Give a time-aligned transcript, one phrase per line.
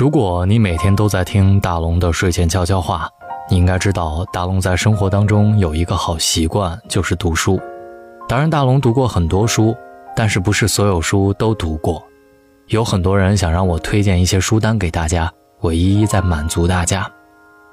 [0.00, 3.06] 如果你每天都在听大龙的睡前悄悄话，
[3.50, 7.60] 你应该知道大龙在生活当中有一个好习惯，就是读书。
[8.26, 9.76] 当然，大龙读过很多书，
[10.16, 12.02] 但是不是所有书都读过。
[12.68, 17.06] 有很多人想让我推荐一些书单给大家，我一一在满足大家。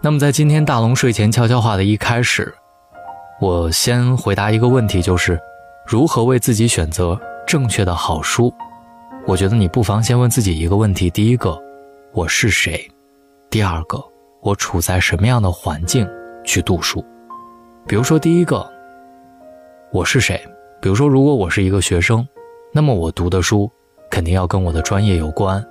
[0.01, 2.53] 那么，在今天大龙睡前悄悄话的一开始，
[3.39, 5.39] 我先回答一个问题，就是
[5.85, 7.17] 如何为自己选择
[7.47, 8.53] 正确的好书。
[9.25, 11.57] 我觉得你不妨先问自己一个问题：第一个。
[12.13, 12.89] 我是谁？
[13.49, 14.03] 第二个，
[14.41, 16.07] 我处在什么样的环境
[16.43, 17.03] 去读书？
[17.85, 18.65] 比如说，第一个，
[19.91, 20.41] 我是谁？
[20.81, 22.25] 比如说，如果我是一个学生，
[22.73, 23.69] 那么我读的书
[24.09, 25.63] 肯定要跟我的专业有关，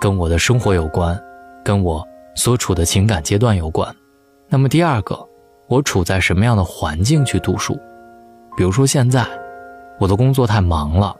[0.00, 1.16] 跟我的生活有关，
[1.62, 2.04] 跟我
[2.34, 3.94] 所处的情感阶段有关。
[4.48, 5.28] 那么第二个，
[5.68, 7.78] 我处在什么样的环境去读书？
[8.56, 9.26] 比如说，现在
[10.00, 11.14] 我的工作太忙了，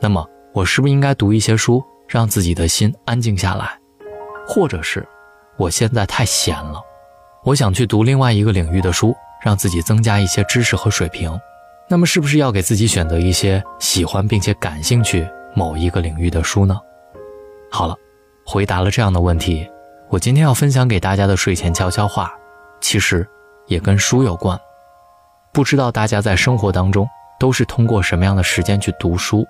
[0.00, 3.79] 那么我是不是应该读一些书，让自己的心安静下来？
[4.52, 5.06] 或者是，
[5.56, 6.82] 我现在太闲了，
[7.44, 11.30] 我想去读另外一个领域的书，让自己增加一些知识和水平。
[11.88, 16.80] 那么，是不是要给自己选择一些喜欢并且感兴趣某一个领域的书呢？
[17.70, 17.94] 好了，
[18.44, 19.70] 回答了这样的问题，
[20.08, 22.34] 我今天要分享给大家的睡前悄悄话，
[22.80, 23.24] 其实
[23.68, 24.58] 也跟书有关。
[25.52, 27.06] 不知道大家在生活当中
[27.38, 29.46] 都是通过什么样的时间去读书？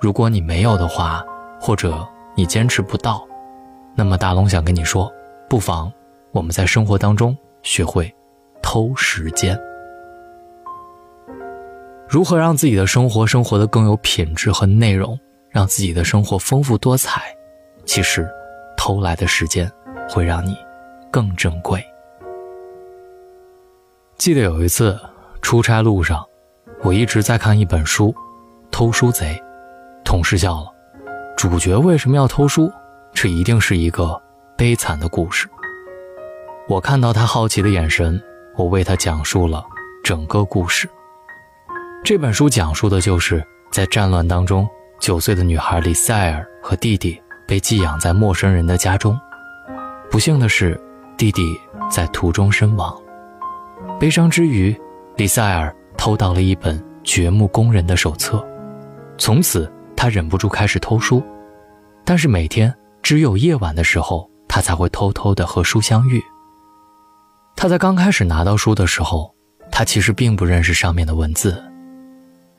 [0.00, 1.24] 如果你没有的话，
[1.60, 3.24] 或者你坚持不到。
[3.96, 5.12] 那么大龙想跟你说，
[5.48, 5.92] 不妨
[6.32, 8.12] 我们在生活当中学会
[8.60, 9.58] 偷时间。
[12.08, 17.22] 如何让自己的生活生活的更有品质和内容，让自己的生活丰富多彩？
[17.84, 18.28] 其实，
[18.76, 19.70] 偷来的时间
[20.08, 20.56] 会让你
[21.10, 21.84] 更珍贵。
[24.16, 24.98] 记得有一次
[25.40, 26.24] 出差路上，
[26.82, 28.08] 我一直在看一本书
[28.70, 29.34] 《偷书贼》，
[30.04, 30.72] 同事笑了。
[31.36, 32.70] 主角为什么要偷书？
[33.14, 34.20] 这一定是一个
[34.58, 35.48] 悲惨的故事。
[36.68, 38.20] 我看到他好奇的眼神，
[38.56, 39.64] 我为他讲述了
[40.02, 40.88] 整个故事。
[42.02, 44.68] 这本书讲述的就是在战乱当中，
[44.98, 49.18] 九岁的女孩李塞尔和弟弟被寄养在陌生人的家中。
[50.10, 50.78] 不幸的是，
[51.16, 51.58] 弟弟
[51.90, 52.94] 在途中身亡。
[53.98, 54.76] 悲伤之余，
[55.16, 58.46] 李塞尔偷到了一本掘墓工人的手册，
[59.16, 61.22] 从此他忍不住开始偷书，
[62.04, 62.74] 但是每天。
[63.04, 66.24] 只有夜晚的时候，他才会偷偷的和书相遇。
[67.54, 69.30] 他在刚开始拿到书的时候，
[69.70, 71.62] 他其实并不认识上面的文字。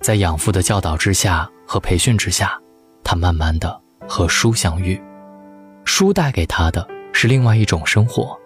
[0.02, 2.56] 在养父的教导之下和培训之下，
[3.04, 5.02] 他慢慢的和书相遇。
[5.84, 8.40] 书带给他的是另外一种生活，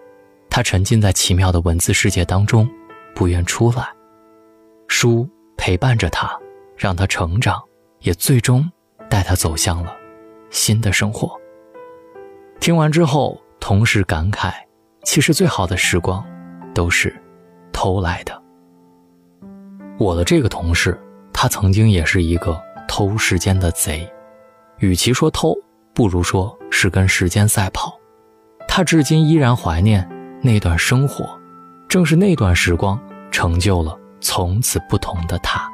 [0.48, 2.66] 他沉浸在奇妙的文字世界当中，
[3.14, 3.86] 不愿出来。
[4.88, 5.28] 书
[5.58, 6.34] 陪伴着他，
[6.78, 7.62] 让他成长，
[7.98, 8.66] 也最终
[9.10, 9.94] 带他走向了
[10.48, 11.38] 新的生活。
[12.60, 14.52] 听完之后，同事感慨：
[15.02, 16.22] 其实最好的时光，
[16.74, 17.10] 都是
[17.72, 18.38] 偷来的。
[19.98, 21.00] 我的这个同事，
[21.32, 24.06] 他曾经也是一个偷时间的贼，
[24.78, 25.54] 与其说偷，
[25.94, 27.98] 不如说是跟时间赛跑。
[28.68, 30.06] 他至今依然怀念
[30.42, 31.26] 那段生活，
[31.88, 33.00] 正是那段时光
[33.30, 35.66] 成就了从此不同的他。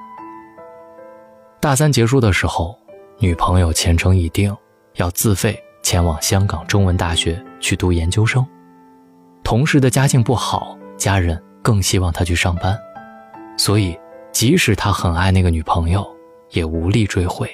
[1.59, 2.79] 大三结束的时候，
[3.19, 4.57] 女朋友前程已定，
[4.95, 5.61] 要自费。
[5.87, 8.45] 前往香港中文大学去读研究生，
[9.45, 12.77] 同事的家境不好，家人更希望他去上班，
[13.57, 13.97] 所以
[14.33, 16.05] 即使他很爱那个女朋友，
[16.51, 17.49] 也无力追回。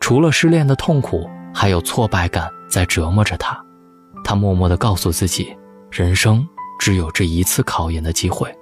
[0.00, 3.56] 除了失恋的痛苦，还有挫败感在折磨着他。
[4.24, 5.56] 他默默地告诉自己，
[5.92, 6.44] 人生
[6.80, 8.52] 只有这一次考研的机会，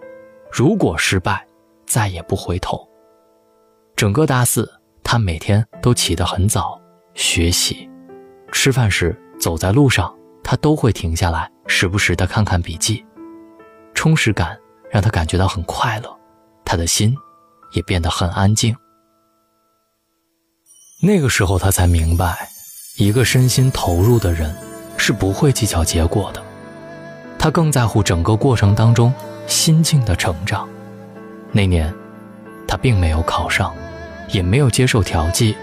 [0.52, 1.42] 如果失败，
[1.86, 2.86] 再也不回头。
[3.96, 4.70] 整个大四，
[5.02, 6.78] 他每天都起得很早，
[7.14, 7.88] 学习。
[8.52, 10.14] 吃饭时，走在路上，
[10.44, 13.04] 他都会停下来，时不时的看看笔记。
[13.94, 14.56] 充实感
[14.90, 16.16] 让他感觉到很快乐，
[16.64, 17.16] 他的心
[17.72, 18.76] 也变得很安静。
[21.02, 22.48] 那个时候，他才明白，
[22.98, 24.54] 一个身心投入的人
[24.98, 26.42] 是不会计较结果的，
[27.38, 29.12] 他更在乎整个过程当中
[29.46, 30.68] 心境的成长。
[31.50, 31.92] 那年，
[32.68, 33.74] 他并没有考上，
[34.28, 35.56] 也没有接受调剂，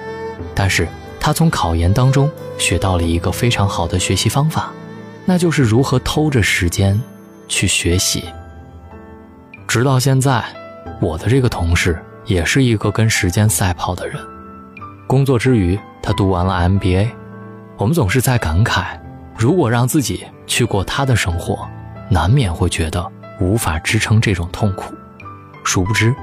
[0.56, 0.88] 但是。
[1.20, 4.72] 他从考研当中学到了一个非常好的学习方法，
[5.26, 7.00] 那就是如何偷着时间
[7.48, 8.24] 去学习。
[9.68, 10.44] 直到现在，
[11.00, 14.18] 我的这个同事也是一个跟时间赛跑的人。
[15.06, 17.10] 工作之余，他读完了 MBA。
[17.78, 19.00] 我们总是在感慨，
[19.38, 21.68] 如果让自己去过他的生活，
[22.10, 23.06] 难免会觉得
[23.40, 24.94] 无法支撑这种痛苦。
[25.64, 26.14] 殊不知，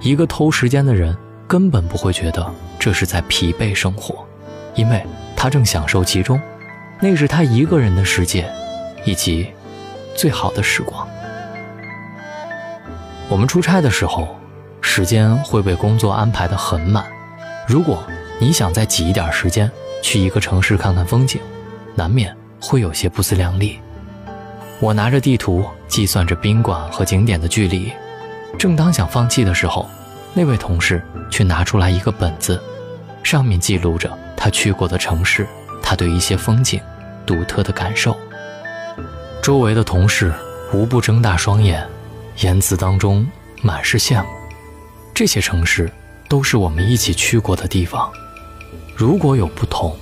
[0.00, 1.16] 一个偷时间的人
[1.46, 4.24] 根本不会觉得这是在疲惫生活。
[4.74, 5.04] 因为
[5.36, 6.40] 他正享受其中，
[7.00, 8.50] 那是他一个人的世界，
[9.04, 9.52] 以及
[10.14, 11.06] 最好的时光。
[13.28, 14.36] 我们出差的时候，
[14.80, 17.04] 时间会被工作安排得很满。
[17.66, 18.02] 如果
[18.38, 19.70] 你想再挤一点时间
[20.02, 21.40] 去一个城市看看风景，
[21.94, 23.78] 难免会有些不自量力。
[24.80, 27.92] 我拿着地图计算着宾馆和景点的距离，
[28.58, 29.88] 正当想放弃的时候，
[30.34, 32.60] 那位同事却拿出来一个本子，
[33.22, 34.10] 上面记录着
[34.42, 35.46] 他去过的城市，
[35.80, 36.80] 他对一些风景
[37.24, 38.16] 独特的感受。
[39.40, 40.34] 周围的同事
[40.72, 41.86] 无不睁大双眼，
[42.38, 43.24] 言辞当中
[43.62, 44.28] 满是羡慕。
[45.14, 45.88] 这些城市
[46.28, 48.10] 都是我们一起去过的地方，
[48.96, 49.96] 如果有不同，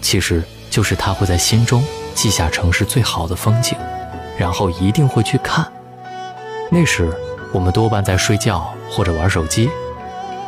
[0.00, 1.84] 其实就是他会在心中
[2.14, 3.76] 记下城市最好的风景。
[4.38, 5.70] 然后一定会去看。
[6.70, 7.14] 那时，
[7.52, 9.68] 我们多半在睡觉或者玩手机，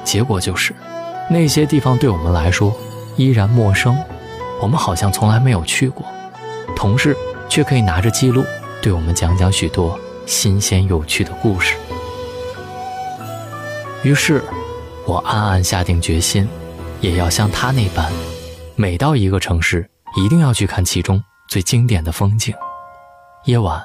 [0.03, 0.75] 结果就是
[1.29, 2.75] 那些地方对我们来说
[3.17, 3.97] 依然陌生，
[4.61, 6.05] 我们好像从来没有去过。
[6.75, 7.17] 同事
[7.49, 8.45] 却可以拿着记录
[8.83, 11.77] 对我们讲讲许多新鲜有趣的故事。
[14.03, 14.43] 于是，
[15.07, 16.49] 我暗暗下定决心，
[17.01, 18.13] 也要像他那般，
[18.77, 22.55] 每到一个城市，一定要去看其中最经典的风景。
[23.45, 23.83] 夜晚，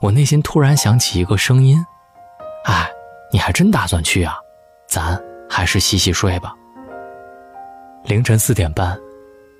[0.00, 1.84] 我内心突然响起一个声音
[2.64, 2.88] ：“哎，
[3.32, 4.36] 你还真打算去啊？
[4.88, 5.20] 咱
[5.50, 6.54] 还是洗洗睡吧。”
[8.08, 8.98] 凌晨四点半，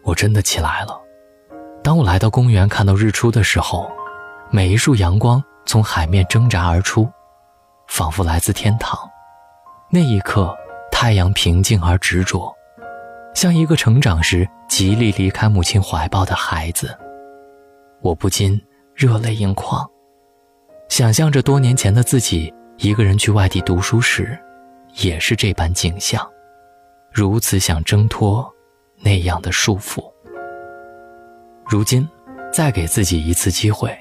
[0.03, 0.99] 我真的起来了。
[1.85, 3.93] 当我来到公园看到日出的时候，
[4.51, 7.07] 每一束阳光从海面挣扎而出，
[7.89, 8.99] 仿佛来自天堂。
[9.91, 10.57] 那一刻，
[10.91, 12.51] 太阳平静而执着，
[13.35, 16.99] 像一个成长时极力离开母亲怀抱的孩子。
[18.01, 18.59] 我不禁。
[18.95, 19.89] 热泪盈眶，
[20.89, 24.37] 想象着多年前的自己一个人去外地读书时，
[24.95, 26.29] 也是这般景象，
[27.13, 28.49] 如此想挣脱
[29.01, 30.03] 那样的束缚。
[31.67, 32.09] 如今，
[32.53, 33.97] 再给自己一次机会，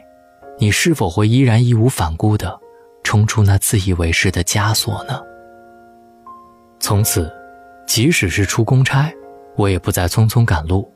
[0.57, 2.59] 你是否会依然义无反顾地
[3.03, 5.21] 冲出那自以为是的枷锁呢？
[6.79, 7.31] 从此，
[7.85, 9.11] 即使是出公差，
[9.55, 10.91] 我也不再匆匆赶路，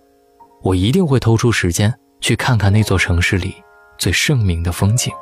[0.61, 3.55] 我一定会抽出时间去看看那座城市里。
[3.97, 5.13] 最盛名的风景。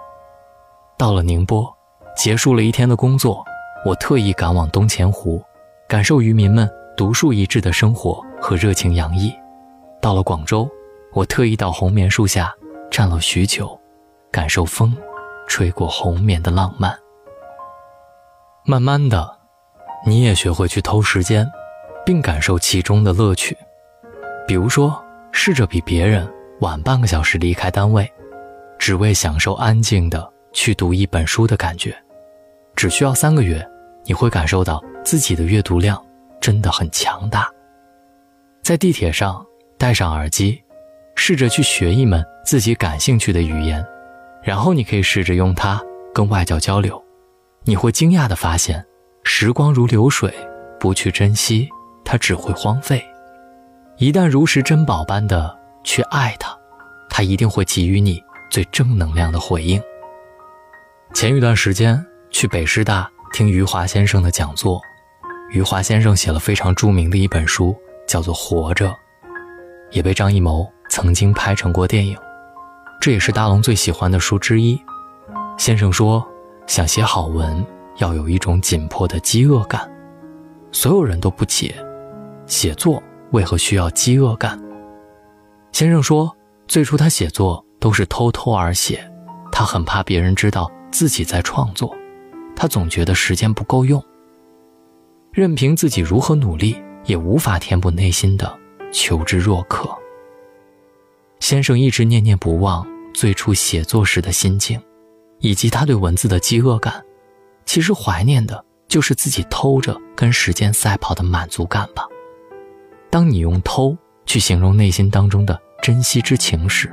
[0.97, 1.69] 到了宁波，
[2.15, 3.43] 结束了一天的工作，
[3.85, 5.43] 我特意赶往东钱湖，
[5.85, 9.33] 感受渔民们独树一帜的生活和热情洋溢。
[10.01, 10.69] 到了广州，
[11.13, 12.53] 我特意到红棉树下
[12.91, 13.79] 站了许久，
[14.29, 14.93] 感受风
[15.47, 16.93] 吹过红棉的浪漫。
[18.65, 19.33] 慢慢的，
[20.05, 21.49] 你也学会去偷时间，
[22.05, 23.57] 并感受其中的乐趣。
[24.45, 26.29] 比如说，试着比别人
[26.59, 28.11] 晚半个小时离开单位。
[28.77, 31.95] 只为享受安静的去读一本书的感觉，
[32.75, 33.65] 只需要三个月，
[34.03, 35.97] 你会感受到自己的阅读量
[36.39, 37.49] 真的很强大。
[38.61, 39.45] 在地铁上
[39.77, 40.61] 戴上耳机，
[41.15, 43.85] 试着去学一门自己感兴趣的语言，
[44.43, 45.81] 然后你可以试着用它
[46.13, 47.01] 跟外教交流，
[47.63, 48.85] 你会惊讶地发现，
[49.23, 50.33] 时光如流水，
[50.79, 51.69] 不去珍惜
[52.03, 53.03] 它只会荒废。
[53.97, 56.57] 一旦如实珍宝般的去爱它，
[57.09, 58.23] 它一定会给予你。
[58.49, 59.79] 最正能量的回应。
[61.13, 64.81] 前一段时间去北师大听余华先生的讲座，
[65.51, 67.75] 余华先生写了非常著名的一本书，
[68.07, 68.89] 叫做《活着》，
[69.91, 72.15] 也被张艺谋曾经拍成过电影，
[73.01, 74.79] 这也是大龙最喜欢的书之一。
[75.57, 76.25] 先生说，
[76.67, 77.65] 想写好文，
[77.97, 79.89] 要有一种紧迫的饥饿感。
[80.71, 81.75] 所有人都不解，
[82.45, 84.61] 写作为何需要饥饿感？
[85.71, 86.35] 先生说，
[86.67, 87.65] 最初他写作。
[87.81, 89.09] 都是偷偷而写，
[89.53, 91.95] 他很怕别人知道自己在创作，
[92.53, 94.03] 他总觉得时间不够用。
[95.31, 98.57] 任凭自己如何努力，也无法填补内心的
[98.91, 99.89] 求知若渴。
[101.39, 104.81] 先生一直念念不忘最初写作时的心境，
[105.39, 107.03] 以及他对文字的饥饿感。
[107.65, 112.03] 其实怀念的就是自己偷着跟时间赛跑的满足感吧。
[113.11, 113.95] 当你用“偷”
[114.25, 116.91] 去形容内心当中的珍惜之情时，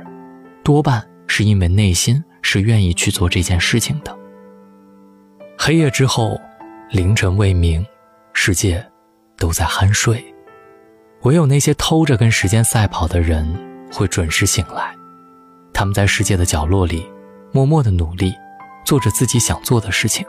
[0.63, 4.17] 多半是因为内心是愿意去做这件事情的。
[5.57, 6.39] 黑夜之后，
[6.91, 7.85] 凌晨未明，
[8.39, 8.85] 世界
[9.35, 10.23] 都在酣睡，
[11.23, 13.43] 唯有那些偷着跟时间赛跑的人
[13.91, 14.95] 会准时醒来。
[15.73, 17.03] 他们在世界的角落里，
[17.51, 18.31] 默默的努力，
[18.85, 20.23] 做着自己想做的事情，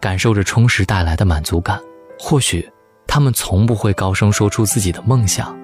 [0.00, 1.78] 感受着充实带来的满足感。
[2.16, 2.66] 或许
[3.08, 5.54] 他们从不会高声说出自己的梦想，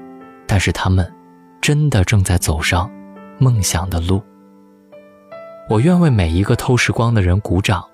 [0.49, 1.11] 但是他们
[1.63, 2.91] 真的正在走上。
[3.39, 4.21] 梦想的路，
[5.71, 7.85] 我愿为每一个偷时光的人鼓掌，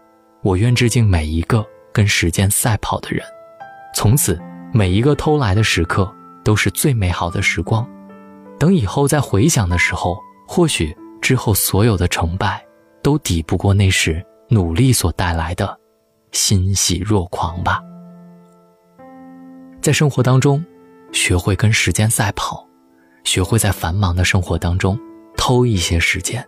[0.43, 3.23] 我愿致敬每一个跟时间赛跑的人。
[3.95, 4.41] 从此，
[4.73, 6.13] 每一个偷来的时刻
[6.45, 7.87] 都是最美好的时光。
[8.59, 12.65] 等以后再回想的时候，或许之后所有的成败，
[13.03, 15.79] 都抵不过那时努力所带来的
[16.33, 17.81] 欣喜若狂吧。
[19.81, 20.65] 在生活当中，
[21.11, 22.67] 学会跟时间赛跑，
[23.25, 24.99] 学会在繁忙的生活当中
[25.37, 26.47] 偷一些时间，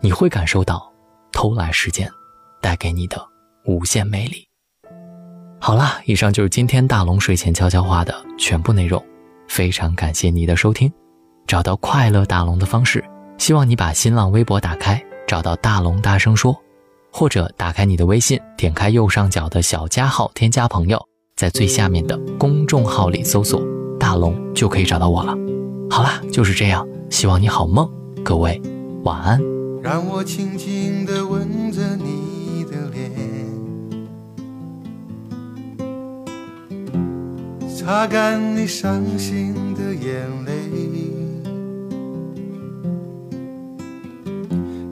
[0.00, 0.92] 你会感受到
[1.32, 2.10] 偷来时间
[2.60, 3.26] 带给你的
[3.64, 4.46] 无限魅力。
[5.64, 9.00] 好啦，以上就是今天大龙睡前悄悄话的全部内容，
[9.46, 10.92] 非常感谢你的收听。
[11.46, 13.04] 找到快乐大龙的方式，
[13.38, 16.60] 希望你把新浪微博打开，找到大龙大声说，
[17.12, 21.00] 或者打开你的微信，点开右上角的小加号，添加朋友，
[21.36, 23.62] 在最下面的公众号里搜索
[24.00, 25.32] “大龙”就可以找到我了。
[25.88, 27.88] 好啦，就是这样，希望你好梦，
[28.24, 28.60] 各位
[29.04, 29.40] 晚安。
[29.80, 32.31] 让我轻轻地吻着你
[37.84, 40.52] 擦干你伤心的眼泪，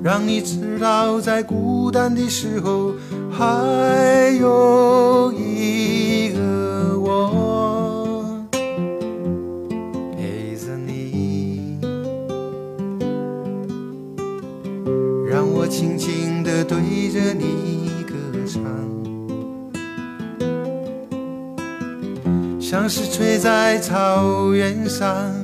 [0.02, 2.92] 让你知道在孤单的时候
[3.30, 6.89] 还有一个
[23.40, 25.39] 在草原上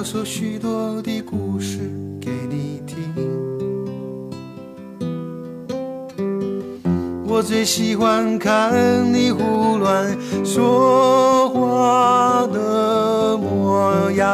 [0.00, 1.78] 要说许多的故事
[2.18, 2.96] 给你听。
[7.26, 8.72] 我最喜欢看
[9.12, 14.24] 你胡乱说话的模样，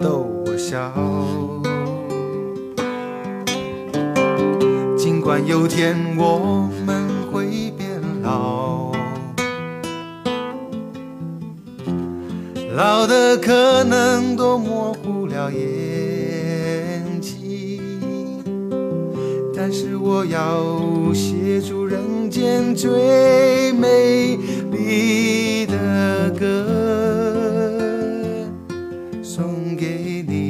[0.00, 0.92] 逗我笑。
[4.96, 6.91] 尽管有天我们
[13.02, 17.82] 我的可能都模糊了眼睛，
[19.52, 24.38] 但是我要写出人间最美
[24.70, 26.64] 丽的歌，
[29.20, 30.41] 送给你。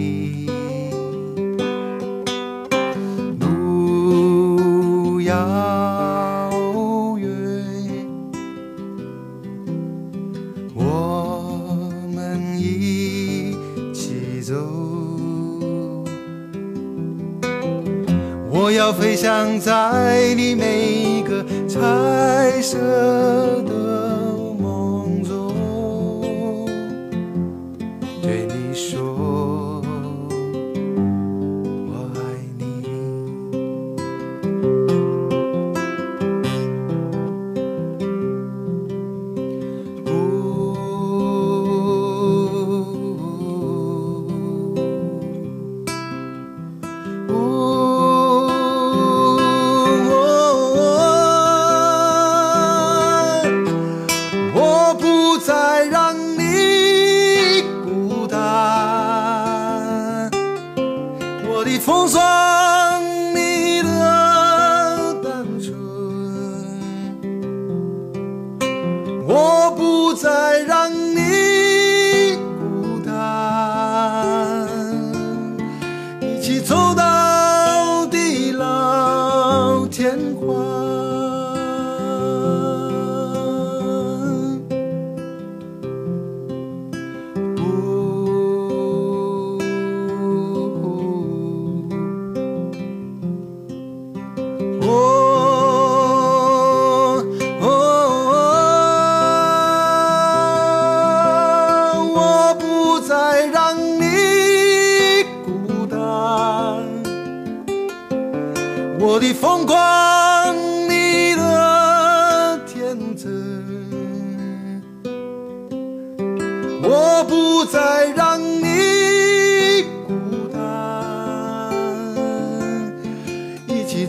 [61.64, 62.52] 我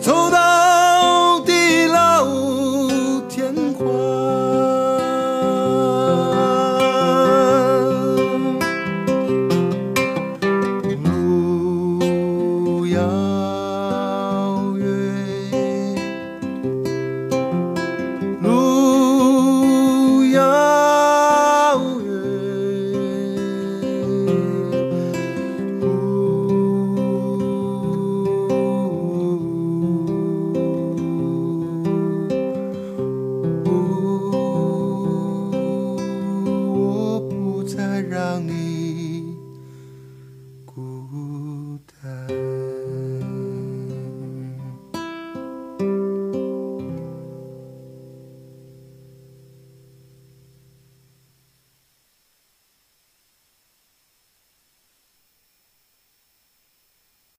[0.03, 0.32] 一